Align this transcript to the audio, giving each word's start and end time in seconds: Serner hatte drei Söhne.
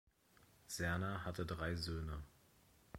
Serner 0.65 1.23
hatte 1.25 1.45
drei 1.45 1.75
Söhne. 1.75 2.23